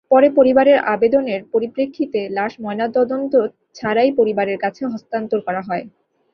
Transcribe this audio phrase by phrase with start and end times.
[0.11, 3.33] পরে পরিবারের আবেদনের পরিপ্রেক্ষিতে লাশ ময়নাতদন্ত
[3.75, 5.83] ছাড়াই পরিবারের কাছে হস্তান্তর করা হয়।